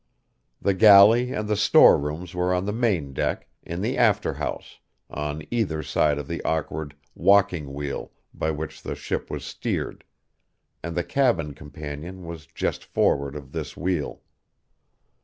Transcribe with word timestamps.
The 0.59 0.73
galley 0.73 1.31
and 1.31 1.47
the 1.47 1.55
store 1.55 1.95
rooms 1.95 2.33
were 2.33 2.55
on 2.55 2.65
the 2.65 2.73
main 2.73 3.13
deck, 3.13 3.47
in 3.61 3.81
the 3.81 3.99
after 3.99 4.33
house, 4.33 4.79
on 5.11 5.43
either 5.51 5.83
side 5.83 6.17
of 6.17 6.27
the 6.27 6.41
awkward 6.43 6.95
"walking 7.13 7.71
wheel" 7.71 8.11
by 8.33 8.49
which 8.49 8.81
the 8.81 8.95
ship 8.95 9.29
was 9.29 9.45
steered; 9.45 10.03
and 10.81 10.95
the 10.95 11.03
cabin 11.03 11.53
companion 11.53 12.25
was 12.25 12.47
just 12.47 12.83
forward 12.83 13.35
of 13.35 13.51
this 13.51 13.77
wheel. 13.77 14.23